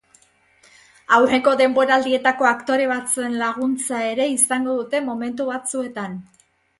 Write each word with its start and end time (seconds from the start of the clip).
Aurreko 1.17 1.51
denboraldietako 1.59 2.47
aktore 2.51 2.87
batzuen 2.91 3.35
laguntza 3.41 3.99
ere 4.13 4.27
izango 4.37 4.79
dute 4.79 5.03
momentu 5.11 5.47
batzuetan. 5.55 6.17